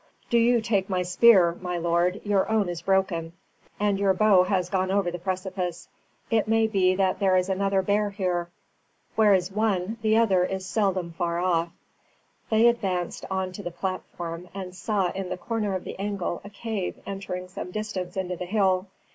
"Do 0.31 0.39
you 0.39 0.61
take 0.61 0.89
my 0.89 1.03
spear, 1.03 1.55
my 1.61 1.77
lord; 1.77 2.21
your 2.23 2.49
own 2.49 2.69
is 2.69 2.81
broken, 2.81 3.33
and 3.79 3.99
your 3.99 4.15
bow 4.15 4.41
has 4.45 4.67
gone 4.67 4.89
over 4.89 5.11
the 5.11 5.19
precipice. 5.19 5.87
It 6.31 6.47
may 6.47 6.65
be 6.65 6.95
that 6.95 7.19
there 7.19 7.37
is 7.37 7.49
another 7.49 7.83
bear 7.83 8.09
here. 8.09 8.49
Where 9.15 9.39
one 9.53 9.81
is, 9.91 9.97
the 10.01 10.17
other 10.17 10.43
is 10.43 10.65
seldom 10.65 11.11
far 11.11 11.37
off." 11.37 11.69
They 12.49 12.67
advanced 12.67 13.25
on 13.29 13.51
to 13.51 13.61
the 13.61 13.69
platform, 13.69 14.49
and 14.55 14.73
saw 14.73 15.11
in 15.11 15.29
the 15.29 15.37
corner 15.37 15.75
of 15.75 15.83
the 15.83 15.99
angle 15.99 16.41
a 16.43 16.49
cave 16.49 16.95
entering 17.05 17.47
some 17.47 17.69
distance 17.69 18.17
into 18.17 18.35
the 18.37 18.45
hill. 18.47 18.87